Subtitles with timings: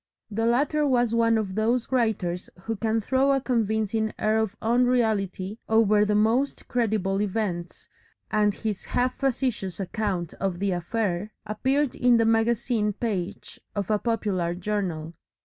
[0.31, 5.59] The latter was one of those writers who can throw a convincing air of unreality
[5.69, 7.87] over the most credible events,
[8.31, 13.99] and his half facetious account of the affair appeared in the magazine page of a
[13.99, 15.13] popular journal.